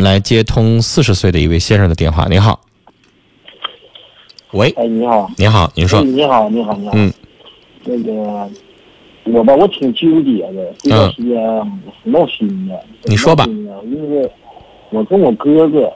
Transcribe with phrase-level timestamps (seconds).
[0.00, 2.26] 们来接通四十岁的一位先生的电话。
[2.28, 2.58] 您好，
[4.52, 6.92] 喂，哎，你好，你好，您说哎，你好，你好，你好。
[6.94, 7.12] 嗯，
[7.84, 8.48] 那个，
[9.24, 11.36] 我吧，我挺纠结的，这段时间
[12.02, 12.74] 挺闹心的。
[12.76, 14.30] 嗯你说吧挺闹心的因为
[14.90, 15.92] 我跟我哥哥，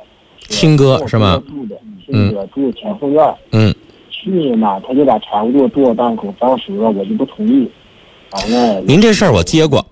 [0.49, 1.43] 亲哥是吗？
[1.49, 3.35] 住的，亲哥住前后院。
[3.53, 3.75] 嗯，
[4.11, 7.67] 去年吧，他就把财务给我做档口，当时吧，我就不同意。
[8.33, 9.85] 完了，您这事儿我接过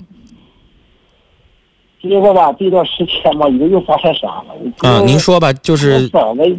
[2.02, 4.46] 结果吧，这段时间吧，又又发生啥了？
[4.58, 6.10] 我哥啊，您说吧，就是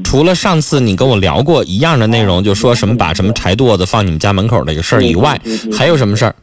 [0.03, 5.37] 除了上次你跟我聊过一样的内容，就说什么把什么柴垛子放你们家门口那个事儿以外
[5.77, 6.33] 还有什么事儿？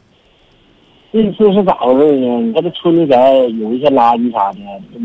[1.11, 2.41] 这次是咋回事呢？
[2.41, 4.59] 你看这村里边有一些垃圾啥的，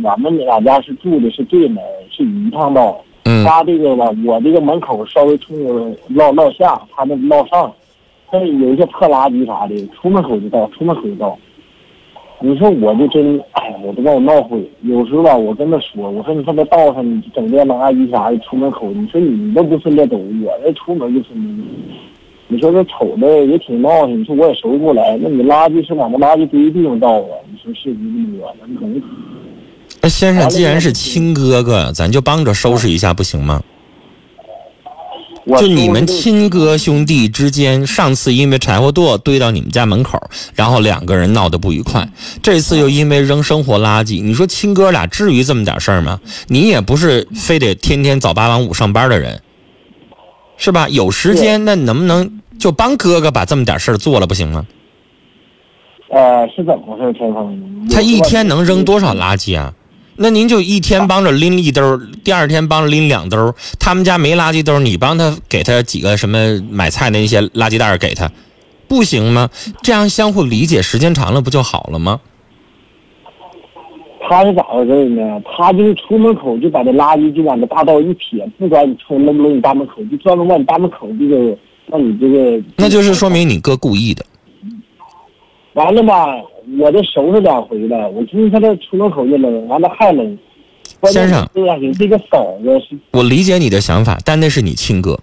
[0.05, 1.83] 我们俺家是住的是对门，
[2.14, 3.00] 是一趟道。
[3.24, 5.72] 嗯他这个吧，我这个门口稍微冲着
[6.08, 7.72] 落落下，他那落上，
[8.30, 11.36] 他有一些破垃圾啥的，出门口就到，出门口就倒。
[12.40, 14.70] 你说我就真，哎呀，我都把我闹毁。
[14.82, 21.69] 有时候吧，我跟他说，我说你看这道上你整这垃圾啥的，出门口，你说你都不分这都，我这出门就分这个。
[22.48, 25.19] 你说这瞅着也挺闹腾，你说我也收不过来。
[25.20, 27.34] 那你垃圾是往那垃圾堆地方倒啊？
[27.50, 28.11] 你说是不是
[28.78, 29.02] 能
[30.02, 33.61] 那先生既然是亲哥哥，咱就帮着收拾一下不行吗？
[33.61, 33.75] 我
[35.47, 40.20] 就你们亲哥兄弟之间，上次因为柴火垛堆到你们家门口，
[40.55, 42.08] 然后两个人闹得不愉快，
[42.42, 46.20] 这次又因为扔生活垃圾，你说亲哥俩至于这么点事儿吗？
[46.48, 49.41] 你也不是非得天天早八晚五上班的人，
[50.56, 50.89] 是吧？
[50.89, 54.67] 有时间那能不能就帮哥哥把这么点事儿做了不行吗？
[56.11, 57.12] 呃是怎么回事？
[57.19, 59.72] 陈峰，他一天能扔多少垃圾啊？
[60.19, 63.55] 那您就一天帮着拎一兜儿，第二天帮着拎两兜儿。
[63.78, 68.31] 他们家没垃圾兜儿，你帮他给他几个什么买菜的那些垃圾袋儿给他，
[68.89, 69.50] 不行吗？
[69.83, 72.20] 这样相互理解，时间长了不就好了吗？
[74.28, 75.41] 他是咋回事呢？
[75.45, 82.61] 他就是出门口就把这垃圾就往这大道一撇，不管你冲扔不扔你大门口，就专门往你大门口这个，让你这个。
[82.77, 84.24] 那就是说明你哥故意的。
[85.77, 86.27] 完了吧，
[86.81, 90.39] 我这收拾两回了，我今天他这出门口就扔，完了还扔。
[91.13, 95.19] 先生这样式，这个嫂子是我理解你的想法，但那是你亲哥。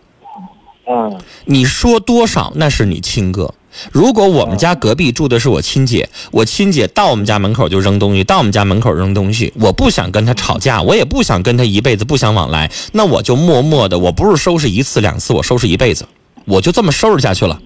[0.85, 1.09] 啊，
[1.45, 3.51] 你说多少那是你亲哥。
[3.91, 16.05] 如果我们家隔壁住的是我亲姐，我亲姐到我们家门口就扔东西，到我们家门口扔东西，我不想跟她吵架，我也不想跟她一辈子不相往来，那我就默默的，我不是收拾一次两次，我收拾一辈子，
[16.45, 17.59] 我就这么收拾下去了。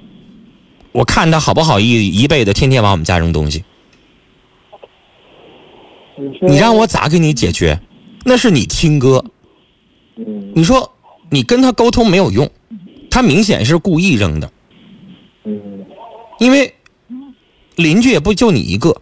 [0.97, 3.63] 我看他好不好意一辈子天天往我们家扔东西，
[6.41, 7.79] 你让我咋给你解决？
[8.25, 9.23] 那是你亲哥，
[10.15, 10.91] 嗯你说
[11.29, 12.49] 你跟他沟通没有用，
[13.11, 14.51] 他明显是故意扔的。
[15.43, 15.85] 嗯
[16.39, 16.73] 因为
[17.75, 18.99] 邻居也不就你一个，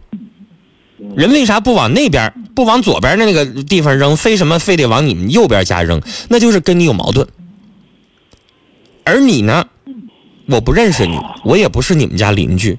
[1.16, 6.02] 人为啥不往那边不往左边的那个地方扔，非什么非得往你们右边家扔？
[6.28, 7.26] 那就是跟你有矛盾。
[9.06, 9.70] 而你呢，
[10.48, 12.78] 我不认识你，我也不是你们家邻居，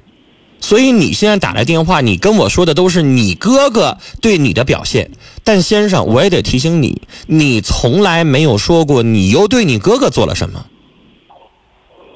[0.61, 5.11] 所以你现在打来电话，你跟我说的都是你哥哥对你的表现。
[5.43, 10.67] 但先生，我也得提醒你，你从来没有说过你又对你哥哥做了什么。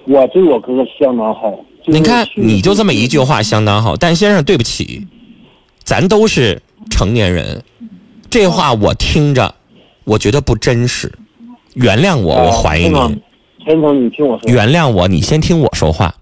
[0.06, 1.53] 我对我哥哥相当好。
[1.84, 5.06] 就是你看，你就这么一句话相当好，但先生对不起，
[5.83, 6.60] 咱都是
[6.91, 7.62] 成年人，
[8.28, 9.55] 这话我听着，
[10.05, 11.10] 我觉得不真实，
[11.75, 13.21] 原谅我，我怀疑您，
[13.65, 14.50] 陈总，你听我说。
[14.50, 16.15] 原谅我，你先听我说话，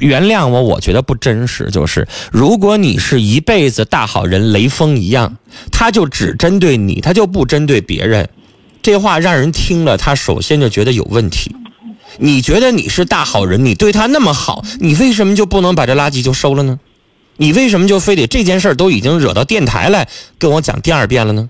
[0.00, 5.36] 原谅我，我觉得不真实，就是如果你是一辈子大好人，雷锋一样，
[5.72, 8.28] 他就只针对你，他就不针对别人，
[8.82, 11.54] 这话让人听了，他首先就觉得有问题。
[12.18, 16.78] 你觉得你是大好人，你对他那么好，你为什么就不能把这垃圾就收了呢？
[17.36, 21.48] 你为什么就非得这件事都已经惹到电台来跟我讲第二遍了呢？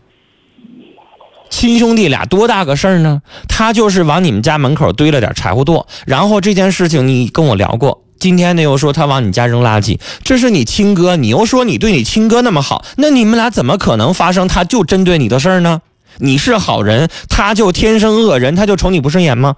[1.50, 3.22] 亲兄弟俩多大个事儿呢？
[3.48, 15.80] 他就是往你们家门口堆了点柴火垛，然后这件事情你跟我聊过，今天呢又说他往你家扔垃圾，这是你亲哥，你又说你对你亲哥那么好，那你们俩怎么可能发生他就针对你的事儿呢？
[16.18, 19.56] 你是好人，他就天生恶人，他就瞅你不顺眼吗？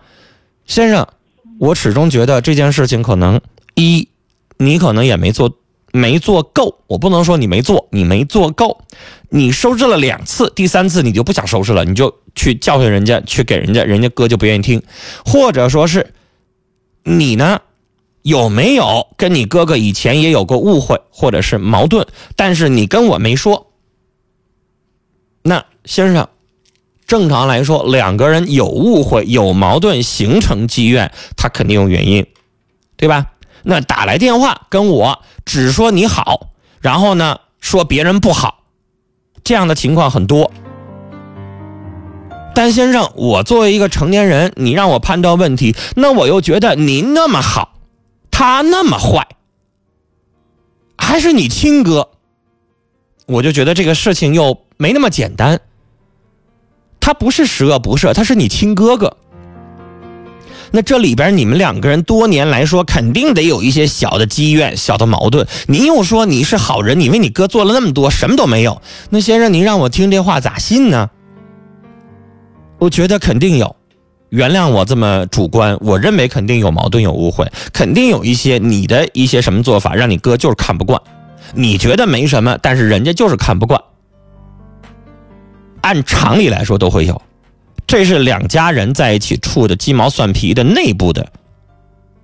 [0.66, 1.06] 先生，
[1.58, 3.40] 我始终觉得这件事情可能
[3.74, 4.08] 一，
[4.58, 5.50] 你可能也没做
[5.92, 8.82] 没做够，我不能说你没做，你没做够，
[9.28, 14.82] 你收拾了两次，第三次你就不想收拾了，你就去教训人家，去给人家，人家哥就不愿意听，
[15.24, 16.12] 或者说是
[17.02, 17.60] 你呢，
[18.22, 22.06] 有没有跟你哥哥以前也有过误会或者是矛盾，
[22.36, 23.66] 但是你跟我没说？
[25.42, 26.28] 那先生，
[27.06, 32.26] 正常来说，两个人有误会、有矛盾，形成积怨，他肯定有原因，
[32.96, 33.26] 对吧？
[33.62, 38.62] 那打来电话跟我只说你好，然后呢说别人不好，
[39.42, 40.52] 这样的情况很多。
[42.54, 47.74] 但先生，我作为一个成年人，你让我判断问题，那我又觉得您那么好，
[48.30, 49.26] 他那么坏，
[50.96, 52.10] 还是你亲哥，
[53.26, 55.60] 我就觉得这个事情又没那么简单。
[57.00, 59.16] 他不是十恶不赦，他是你亲哥哥。
[60.72, 65.46] 那这里边你们两个人多年来说，肯定得有一些小的积怨、小的矛盾。
[65.66, 68.80] 您又说你是好人，你为你哥做了那么多，什么都没有。
[69.10, 71.10] 那先生，您让我听这话咋信呢？
[72.78, 73.76] 我觉得肯定有，
[74.28, 81.00] 原谅我这么主观，我认为肯定有矛盾、有误会，肯定有一些你的一些什么做法让你哥就是看不惯。
[81.52, 83.82] 你觉得没什么，但是人家就是看不惯。
[85.80, 87.20] 按常理来说都会有。
[87.90, 91.26] 这是两家人在一起处的鸡毛蒜皮的内部的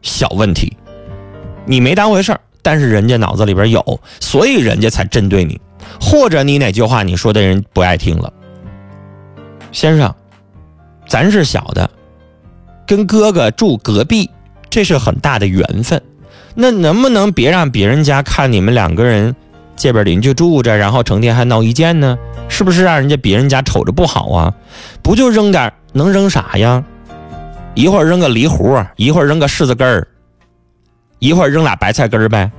[0.01, 0.77] 小问题，
[1.65, 5.61] 你没当回事儿，但是人家脑子里边有，所以人家才针对你，
[6.01, 8.33] 或者你哪句话你说的人不爱听了。
[9.73, 10.15] 先生，
[11.09, 11.91] 咱是小的，
[12.87, 14.31] 跟哥哥住隔壁，
[14.71, 16.01] 这是很大的缘分，
[16.55, 19.35] 那能不能别让别人家看你们两个人
[19.77, 22.19] 这边邻居住着，然后成天还闹意见呢？
[22.49, 24.55] 是不是让人家别人家瞅着不好啊？
[25.03, 26.83] 不就扔点能扔啥呀？
[27.75, 30.09] 一会儿扔个梨核，一会儿扔个柿子根儿，
[31.19, 32.51] 一会儿扔俩白菜根儿呗。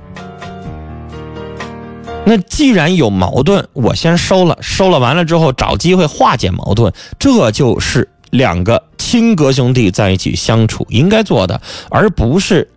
[2.24, 12.70] 那既然有矛盾，我先收了，收了完了之后找机会化解矛盾，这就是两个亲哥兄弟在一起相处应该做的，而不是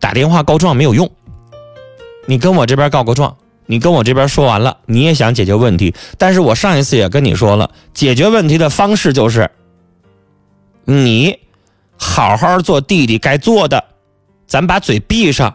[0.00, 1.08] 打电话告状没有用。
[2.26, 3.34] 你跟我这边告个状。
[3.70, 9.50] 你跟我这边说完了，你也想解决问题，但是我上一次也跟你说了，解决问题的方式就是，
[10.86, 11.38] 你
[11.98, 13.84] 好好做弟弟该做的，
[14.46, 15.54] 咱把嘴闭上，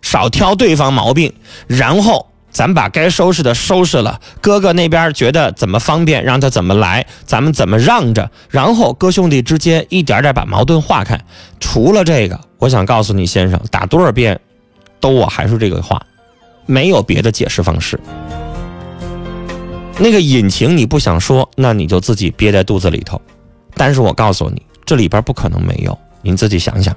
[0.00, 1.32] 少挑对方毛病，
[1.68, 4.20] 然后咱把该收拾的收拾了。
[4.40, 11.20] 哥哥那边觉得怎么方便，让他怎么来，咱们怎么让着，然后哥兄弟之间一点点把矛盾化开。
[11.60, 14.40] 除了这个，我想告诉你先生，打多少遍，
[14.98, 16.04] 都我还是这个话。
[16.72, 18.00] 没有别的解释方式。
[19.98, 23.20] 那个隐情你不想说，那你就自己憋在肚子里头。
[23.74, 26.96] 但是我告诉你，这里边不可能没有，您自己想想。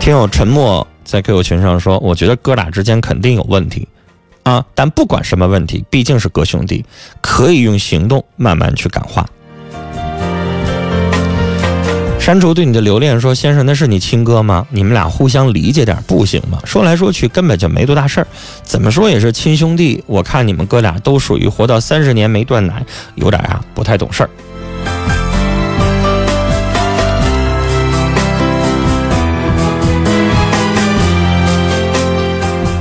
[0.00, 3.86] 听友沉默在 QQ 群上说，我觉得哥俩之间肯定有问题
[4.42, 6.84] 啊，但不管什么问题，毕竟是哥兄弟，
[7.20, 9.24] 可以用行动慢慢去感化。
[12.20, 14.64] 删除对你的留恋，说先生那是你亲哥吗？
[14.70, 16.60] 你们俩互相理解点不行吗？
[16.64, 18.26] 说来说去根本就没多大事儿，
[18.62, 20.04] 怎么说也是亲兄弟。
[20.06, 22.84] 我看你们哥俩都属于活到三十年没断奶，
[23.16, 24.30] 有点啊不太懂事儿。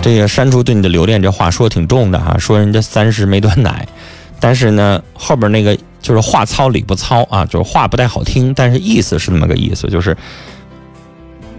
[0.02, 3.88] 这个删除对你的留恋，这话说挺重的哈，说人家三十没断奶，
[4.40, 5.76] 但是呢后边那个。
[6.02, 9.88] 就是话糙理不糙啊，就是话不太好听，但是意思是那么个意思。
[9.88, 10.16] 就是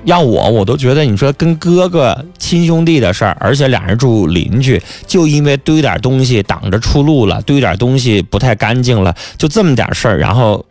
[0.05, 10.65] 要我，我都觉得你说跟哥哥亲兄弟的事儿，而且俩人住邻居，就因为堆点东西挡着出路了，堆点东西不太干净了，就这么点事儿，然后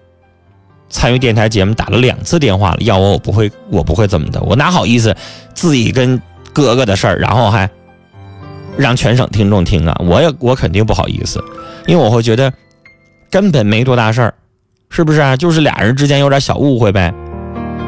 [0.89, 5.15] 参与电台节目打了两次电话了，要我我不会，我不会这么的，我哪好意思
[5.53, 6.19] 自己跟
[6.51, 7.69] 哥哥的事儿，然后还
[8.77, 9.95] 让全省听众听啊？
[10.03, 11.39] 我也我肯定不好意思，
[11.85, 12.51] 因为我会觉得。
[13.29, 14.33] 根本没多大事儿，
[14.89, 15.37] 是不是啊？
[15.37, 17.13] 就是俩人之间有点小误会呗，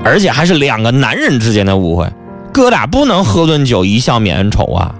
[0.03, 2.07] 而且还是两个男人之间的误会。
[2.53, 4.93] 哥俩不能喝顿酒一笑泯恩仇啊！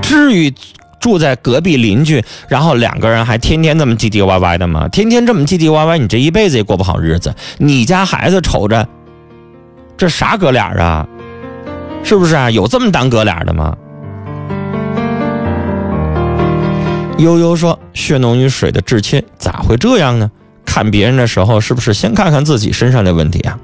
[0.00, 0.54] 至于
[1.00, 4.88] 住在隔壁邻居，然后两个人还天天这么唧唧歪歪的吗？
[4.88, 7.34] 天天这么唧唧歪歪，你这一辈子也过不好日子。
[7.58, 8.86] 你家孩子瞅着，
[9.96, 11.06] 这啥哥俩啊？
[12.02, 12.50] 是不是啊？
[12.50, 13.76] 有这么当哥俩的吗？
[17.18, 20.30] 悠悠说：“血浓于水的至亲咋会这样呢？
[20.64, 23.56] 看别人的时候，是不是先看看自己身上的问题啊？”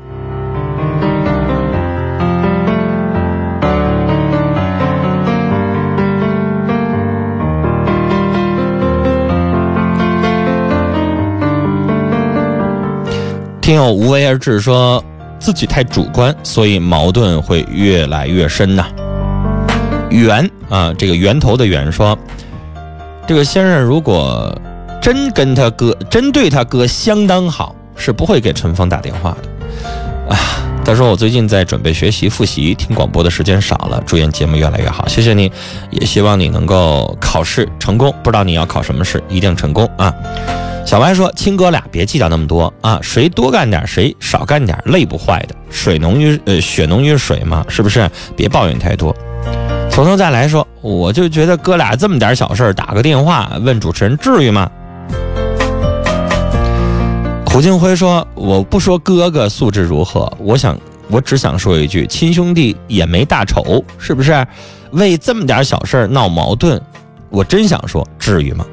[13.61, 15.05] 听友无为而治说
[15.39, 18.87] 自己太主观，所以矛盾会越来越深呐。
[20.09, 22.17] 源啊，这个源头的源说。
[23.31, 24.53] 这个先生如果
[25.01, 30.35] 真跟他哥真对他哥相当好，是不会给陈峰打电话的。
[30.35, 30.37] 啊，
[30.85, 35.49] 他说我最近在准备学习复习，听广播的时间少了，祝愿节目越来越好，谢谢你，
[35.93, 38.13] 也希望你能够考试成功。
[38.25, 40.13] 不知道你要考什么试，一定成功啊！
[40.85, 45.55] 小白说，亲哥俩别计较那么多啊，谁多干点，谁少干点，累不坏的。
[45.71, 48.11] 水浓于呃血浓于水嘛，是不是？
[48.35, 49.15] 别抱怨太多。
[49.91, 54.71] 从头再来说，我就觉得哥俩这么点小事，打个电话问主持人至于吗？
[57.47, 60.79] 胡静辉说，我不说哥哥素质如何，我想，
[61.11, 64.47] 我只想说一句，亲兄弟也没大仇，是不是？
[64.93, 66.81] 为这么点小事闹矛盾，
[67.29, 68.65] 我真想说，至于吗？